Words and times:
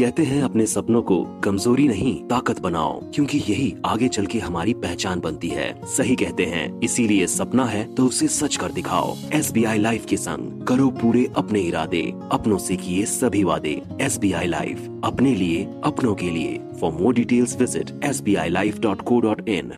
कहते 0.00 0.23
हैं 0.23 0.41
अपने 0.43 0.65
सपनों 0.65 1.01
को 1.01 1.15
कमजोरी 1.43 1.87
नहीं 1.87 2.13
ताकत 2.27 2.59
बनाओ 2.59 2.99
क्योंकि 3.13 3.37
यही 3.39 3.73
आगे 3.85 4.07
चल 4.07 4.25
के 4.25 4.39
हमारी 4.39 4.73
पहचान 4.75 5.19
बनती 5.19 5.49
है 5.49 5.65
सही 5.87 6.15
कहते 6.15 6.45
हैं 6.45 6.79
इसीलिए 6.81 7.27
सपना 7.27 7.65
है 7.65 7.83
तो 7.95 8.05
उसे 8.05 8.27
सच 8.29 8.55
कर 8.55 8.71
दिखाओ 8.71 9.15
एस 9.33 9.51
बी 9.51 9.63
आई 9.63 9.79
लाइफ 9.79 10.05
के 10.05 10.17
संग 10.17 10.65
करो 10.67 10.89
पूरे 11.01 11.25
अपने 11.37 11.61
इरादे 11.61 12.01
अपनों 12.31 12.57
से 12.59 12.75
किए 12.77 13.05
सभी 13.07 13.43
वादे 13.43 13.75
एस 14.01 14.17
बी 14.19 14.31
आई 14.33 14.47
लाइफ 14.47 14.77
अपने 15.05 15.33
लिए 15.35 15.63
अपनों 15.85 16.15
के 16.15 16.29
लिए 16.29 16.59
for 16.79 16.91
more 16.93 17.13
details 17.13 17.57
visit 17.57 17.91
S 18.05 18.21
B 18.21 18.35
I 18.37 18.49
life 18.51 18.79
dot 18.79 19.01
co 19.03 19.19
dot 19.21 19.49
in 19.49 19.73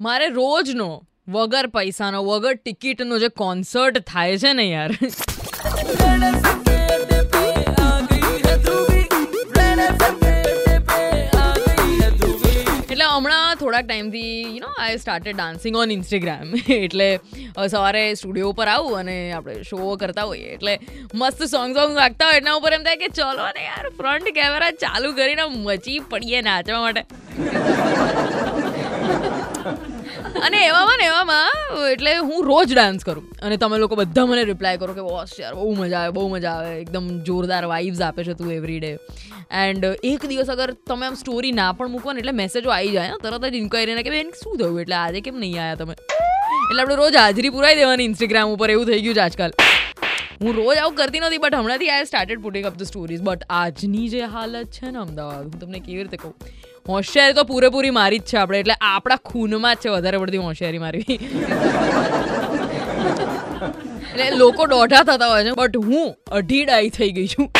મારે 0.00 0.28
રોજનો 0.32 0.90
વગર 1.30 1.66
પૈસાનો 1.70 2.20
વગર 2.24 2.54
ટિકિટનો 2.58 3.18
જે 3.18 3.28
કોન્સર્ટ 3.36 4.04
થાય 4.06 4.38
છે 4.38 4.52
ને 4.54 4.66
યાર 4.66 4.90
થોડાક 13.70 13.86
ટાઈમથી 13.88 14.30
you 14.44 14.60
know 14.62 14.70
I 14.84 14.96
started 15.02 15.36
dancing 15.38 15.74
on 15.82 15.90
Instagram 15.96 16.48
એટલે 16.76 17.08
સવારે 17.74 18.02
સ્ટુડિયો 18.20 18.50
ઉપર 18.52 18.68
આવું 18.74 18.94
અને 19.02 19.16
આપણે 19.36 19.54
શો 19.70 19.78
કરતા 20.02 20.26
હોઈએ. 20.30 20.48
એટલે 20.56 20.74
મસ્ત 21.20 21.40
સોંગ 21.54 21.70
સોંગ 21.78 21.92
વાગતા 22.00 22.28
હોય, 22.30 22.40
એના 22.42 22.56
ઉપર 22.60 22.72
એમ 22.76 22.82
થાય 22.88 23.00
કે 23.02 23.08
ચલો 23.18 23.46
ને 23.58 23.62
યાર 23.68 23.86
ફ્રન્ટ 23.98 24.28
કેમેરા 24.38 24.72
ચાલુ 24.84 25.10
કરીને 25.18 25.44
મચી 25.66 25.98
પડીએ 26.10 26.40
નાચવા 26.48 26.82
માટે 26.86 27.02
અને 30.46 30.58
એવામાં 30.68 30.98
ને 31.02 31.06
એવામાં 31.12 31.49
એટલે 31.92 32.16
હું 32.16 32.44
રોજ 32.44 32.74
ડાન્સ 32.74 33.04
કરું. 33.04 33.26
અને 33.42 33.56
તમે 33.56 33.78
લોકો 33.78 33.94
બધા 33.94 34.26
મને 34.26 34.44
રિપ્લાય 34.44 34.76
કરો 34.76 34.94
કે, 34.94 35.00
બોસ 35.00 35.34
યાર, 35.40 35.54
બહુ 35.54 35.74
મજા 35.74 35.98
આવે, 35.98 36.12
બહુ 36.12 36.28
મજા 36.28 36.50
આવે. 36.50 36.80
એકદમ 36.80 37.08
જોરદાર 37.22 37.64
વાઇબ્સ 37.64 38.00
આપે 38.00 38.24
છે 38.24 38.34
તું 38.34 38.52
એવરી 38.52 38.80
ડે 38.80 38.98
એન્ડ 39.50 39.84
એક 40.04 40.26
દિવસ 40.26 40.50
અગર 40.50 40.70
તમે 40.86 41.06
આમ 41.06 41.14
સ્ટોરી 41.14 41.52
ના 41.52 41.72
પણ 41.72 41.90
મૂકો 41.90 42.12
ને 42.12 42.20
એટલે 42.20 42.32
મેસેજો 42.32 42.70
આવી 42.70 42.90
જાય 42.90 43.20
તરત 43.22 43.44
જ 43.44 43.54
ઇન્ક્વાયરીને 43.54 44.02
કે, 44.02 44.10
બેન, 44.10 44.30
શું 44.42 44.58
થયું? 44.58 44.80
એટલે 44.80 44.94
આજે 44.94 45.20
કેમ 45.20 45.38
નહીં 45.38 45.62
આવ્યા 45.62 45.74
તમે? 45.74 45.94
એટલે 46.70 46.82
આપણે 46.82 46.94
રોજ 46.94 47.16
હાજરી 47.16 47.50
પુરાઈ 47.50 47.74
દેવાની 47.74 48.04
ઇન્સ્ટાગ્રામ 48.04 48.56
ઉપર, 48.56 48.70
એવું 48.70 48.86
થઈ 48.86 49.00
ગયું 49.00 49.14
છે 49.14 49.20
આજકાલ. 49.20 49.52
હું 50.40 50.54
રોજ 50.56 50.78
આવું 50.80 50.94
કરતી 50.98 51.20
નથી 51.20 51.38
બટ 51.40 51.58
હમણાંથી 51.60 51.88
I 51.94 52.04
started 52.10 52.38
putting 52.44 52.66
up 52.68 52.76
the 52.76 52.86
stories 52.90 53.24
but 53.24 53.42
આજની 53.56 54.04
જે 54.12 54.28
હાલત 54.34 54.70
છે 54.76 54.92
ને 54.92 55.00
અમદાવાદ, 55.02 55.42
હું 55.48 55.58
તમને 55.64 55.80
કેવી 55.80 56.04
રીતે 56.04 56.20
કહું? 56.22 56.32
હોશિયારી 56.88 57.36
તો 57.38 57.44
પૂરેપૂરી 57.50 57.90
મારી 57.96 58.20
જ 58.20 58.30
છે 58.30 58.38
આપણે, 58.42 58.60
એટલે 58.62 58.76
આપણા 58.90 59.18
ખૂનમાં 59.30 59.74
જ 59.76 59.82
છે 59.82 59.92
વધારે 59.96 60.22
પડતી 60.22 60.40
હોશિયારી 60.46 60.82
મારવી 60.84 61.18
એટલે 64.12 64.38
લોકો 64.38 64.68
દોઢા 64.72 65.02
થતા 65.10 65.28
હોય 65.32 65.44
છે 65.48 65.52
બટ 65.60 65.84
હું 65.90 66.08
અઢી 66.38 66.62
ડાઈ 66.64 66.90
થઈ 66.96 67.10
ગઈ 67.18 67.28
છું. 67.34 67.50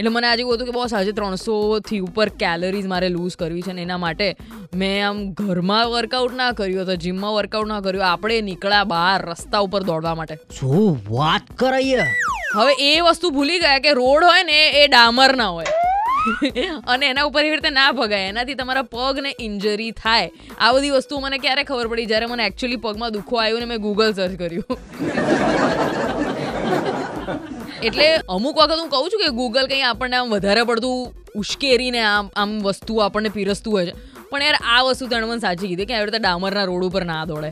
એટલે 0.00 0.10
મને 0.10 0.26
આજે 0.26 0.42
એવું 0.42 0.54
હતું 0.54 0.68
કે 0.68 0.74
બસ 0.74 0.92
આજે 0.94 1.12
ત્રણસોથી 1.16 1.98
ઉપર 2.04 2.28
કેલરીઝ 2.42 2.86
મારે 2.92 3.08
લૂઝ 3.14 3.34
કરવી 3.40 3.64
છે 3.66 3.72
ને 3.78 3.82
એના 3.86 3.98
માટે 4.04 4.28
મેં 4.82 4.94
આમ 5.08 5.18
ઘરમાં 5.40 5.90
વર્કઆઉટ 5.94 6.36
ના 6.38 6.52
કર્યું 6.60 6.86
તો 6.90 6.94
જીમમાં 7.04 7.34
વર્કઆઉટ 7.34 7.68
ના 7.68 7.80
કર્યું. 7.80 8.04
આપણે 8.06 8.38
નીકળ્યા 8.46 8.88
બહાર 8.92 9.18
રસ્તા 9.30 9.60
ઉપર 9.66 9.82
દોડવા 9.82 10.14
માટે. 10.14 10.38
શું 10.60 10.96
વાત 11.10 11.52
કરાઈએ 11.56 12.06
હવે 12.54 12.72
એ 12.86 12.94
વસ્તુ 13.00 13.32
ભૂલી 13.36 13.58
ગયા 13.58 13.84
કે 13.86 13.92
રોડ 14.00 14.26
હોય 14.28 14.46
ને 14.52 14.58
એ 14.84 14.86
ડામર 14.86 15.36
ના 15.36 15.50
હોય. 15.58 15.76
અને 16.88 17.04
એના 17.10 17.26
ઉપર 17.28 17.44
એવી 17.44 17.56
રીતે 17.56 17.70
ના 17.76 17.92
ભગાય. 17.92 18.32
એનાથી 18.32 18.58
તમારા 18.62 18.86
પગને 18.96 19.34
ઇન્જરી 19.40 19.90
થાય. 20.02 20.32
આ 20.60 20.72
બધી 20.72 20.94
વસ્તુ 20.96 21.20
મને 21.20 21.42
ક્યારે 21.44 21.62
ખબર 21.64 21.92
પડી? 21.92 22.08
જ્યારે 22.14 22.32
મને 22.32 22.48
એકચ્યુઅલી 22.52 22.80
પગમાં 22.86 23.12
દુખો 23.12 23.34
આવ્યું 23.44 23.60
ને 23.60 23.70
મેં 23.74 23.80
ગૂગલ 23.86 24.12
સર્ચ 24.12 24.34
કર્યું. 24.38 24.66
એટલે 27.82 28.06
અમુક 28.28 28.56
વખત 28.60 28.78
હું 28.78 28.90
કહું 28.90 29.10
છું 29.10 29.20
કે 29.24 29.32
ગૂગલ 29.40 29.66
કંઈ 29.66 29.82
આપણને 29.82 30.16
આમ 30.16 30.30
વધારે 30.30 30.62
પડતું 30.62 31.40
ઉશ્કેરીને 31.42 32.00
આમ 32.00 32.30
આમ 32.36 32.50
વસ્તુ 32.62 32.96
આપણને 32.96 33.28
પીરસતું 33.28 33.72
હોય 33.72 33.86
છે. 33.86 33.94
પણ 34.30 34.42
યાર, 34.42 34.58
આ 34.62 34.82
વસ્તુ 34.82 35.06
તેણે 35.06 35.26
મને 35.26 35.40
સાચી 35.40 35.68
કીધી 35.68 35.86
કે 35.86 35.94
આવી 35.94 36.10
રીતે 36.10 36.18
ડામરના 36.18 36.64
રોડ 36.64 36.84
ઉપર 36.84 37.04
ના 37.04 37.24
દોડે. 37.24 37.50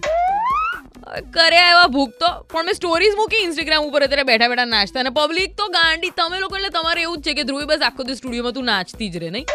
કર્યા 1.34 1.70
એવા 1.70 1.86
ભૂખ 1.86 2.14
તો, 2.20 2.28
પણ 2.52 2.64
મેં 2.64 2.74
સ્ટોરીઝ 2.74 3.14
મૂકી 3.16 3.42
ઇન્સ્ટાગ્રામ 3.42 3.82
ઉપર 3.88 4.02
અત્યારે 4.02 4.22
બેઠા 4.22 4.48
બેઠા 4.48 4.64
નાચતા. 4.64 5.00
અને 5.00 5.10
પબ્લિક 5.10 5.56
તો 5.56 5.68
ગાંડી, 5.68 6.10
તમે 6.10 6.40
લોકો 6.40 6.56
એટલે 6.56 6.68
તમારે 6.68 7.02
એવું 7.02 7.18
જ 7.18 7.22
છે 7.22 7.34
કે 7.34 7.42
ધ્રુવી, 7.42 7.64
બસ 7.64 7.80
આખો 7.80 8.02
દિવસ 8.02 8.18
સ્ટુડિયોમાં 8.18 8.52
તું 8.52 8.64
નાચતી 8.64 9.10
જ 9.10 9.16
રહે, 9.16 9.30
નહીં? 9.30 9.46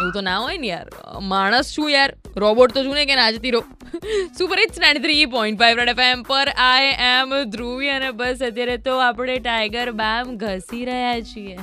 એવું 0.00 0.12
તો 0.12 0.20
ના 0.20 0.38
હોય 0.38 0.58
ને 0.58 0.66
યાર. 0.66 0.86
માણસ 1.22 1.72
છું 1.78 1.90
યાર. 1.90 2.10
રોબોટ 2.36 2.74
તો 2.74 2.84
છું 2.84 2.94
ને 2.94 3.06
કે 3.06 3.14
નાચતી 3.14 3.50
રહો. 3.50 3.62
Super 4.38 4.58
it's 4.58 4.78
ninety 4.78 5.00
three 5.00 5.26
point 5.26 5.58
five 5.58 5.78
red 5.78 5.88
FM 5.88 6.22
પર 6.22 6.48
આઈ 6.48 6.84
એમ 6.98 7.44
ધ્રુવી 7.44 7.88
અને 7.88 8.10
બસ 8.10 8.42
અત્યારે 8.42 8.76
તો 8.76 8.98
આપણે 8.98 9.38
ટાઈગર 9.38 9.90
બામ 9.90 10.36
ઘસી 10.36 10.84
રહ્યા 10.84 11.20
છીએ. 11.20 11.58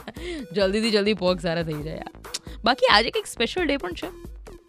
જલ્દીથી 0.53 0.91
જલ્દી 0.91 1.13
પગ 1.13 1.39
સારા 1.39 1.63
થઈ 1.63 1.83
જાય. 1.83 2.01
બાકી 2.63 2.87
આજે 2.91 3.09
કંઈક 3.09 3.25
સ્પેશિયલ 3.25 3.67
ડે 3.67 3.77
પણ 3.77 3.91
છે. 3.91 4.07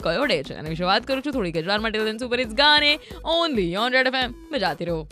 કયો 0.03 0.25
ડે 0.25 0.43
છે? 0.43 0.55
એના 0.55 0.69
વિશે 0.69 0.85
વાત 0.85 1.07
કરું 1.07 1.23
છું 1.23 1.33
થોડીક 1.33 1.57
જ. 1.57 1.67
વાર 1.67 1.79
માટે 1.79 2.19
સુપર 2.19 2.41
ઇટ્સ 2.41 2.53
ગાને 2.53 2.99
ઓનલી 3.25 3.77
ઓન 3.77 3.93
રેડ 3.93 4.07
એફએમ 4.07 4.59
જાતી 4.59 4.85
રહો. 4.85 5.09